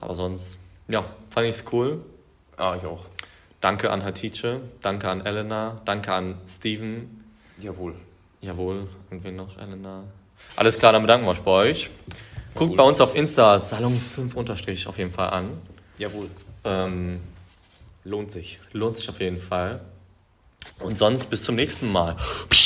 Aber 0.00 0.14
sonst, 0.14 0.58
ja, 0.88 1.04
fand 1.30 1.46
ich's 1.48 1.64
cool. 1.72 2.02
Ah, 2.56 2.74
ich 2.76 2.84
auch. 2.84 3.04
Danke 3.60 3.90
an 3.90 4.04
Hatice, 4.04 4.60
danke 4.82 5.08
an 5.08 5.24
Elena, 5.24 5.80
danke 5.84 6.12
an 6.12 6.36
Steven. 6.46 7.24
Jawohl. 7.58 7.94
Jawohl, 8.40 8.88
irgendwie 9.10 9.30
noch 9.30 9.56
Elena. 9.56 10.04
Alles 10.56 10.78
klar, 10.78 10.92
dann 10.92 11.02
bedanken 11.02 11.26
wir 11.26 11.30
uns 11.30 11.40
bei 11.40 11.50
euch. 11.50 11.90
Guckt 12.54 12.72
Jawohl. 12.72 12.76
bei 12.76 12.82
uns 12.84 13.00
auf 13.00 13.14
Insta 13.14 13.58
Salon 13.58 13.96
5 13.98 14.36
Unterstrich 14.36 14.86
auf 14.86 14.98
jeden 14.98 15.10
Fall 15.12 15.30
an. 15.30 15.58
Jawohl. 15.98 16.28
Ähm, 16.64 17.20
Lohnt 18.04 18.30
sich. 18.30 18.58
lohnt 18.72 18.96
sich 18.98 19.08
auf 19.08 19.20
jeden 19.20 19.38
Fall. 19.38 19.80
Und 20.80 20.98
sonst 20.98 21.30
bis 21.30 21.42
zum 21.44 21.54
nächsten 21.54 21.90
Mal. 21.90 22.16
Psst. 22.50 22.63